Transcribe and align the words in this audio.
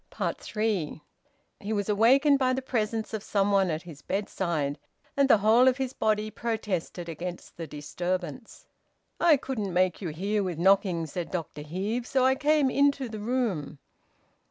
THREE. 0.39 0.99
He 1.59 1.73
was 1.73 1.87
awakened 1.87 2.39
by 2.39 2.53
the 2.53 2.61
presence 2.63 3.13
of 3.13 3.21
some 3.21 3.51
one 3.51 3.69
at 3.69 3.83
his 3.83 4.01
bedside, 4.01 4.79
and 5.15 5.29
the 5.29 5.37
whole 5.37 5.67
of 5.67 5.77
his 5.77 5.93
body 5.93 6.31
protested 6.31 7.07
against 7.07 7.55
the 7.55 7.67
disturbance. 7.67 8.65
"I 9.19 9.37
couldn't 9.37 9.71
make 9.71 10.01
you 10.01 10.09
hear 10.09 10.41
with 10.41 10.57
knocking," 10.57 11.05
said 11.05 11.29
Dr 11.29 11.61
Heve, 11.61 12.07
"so 12.07 12.25
I 12.25 12.33
came 12.33 12.71
into 12.71 13.09
the 13.09 13.19
room." 13.19 13.77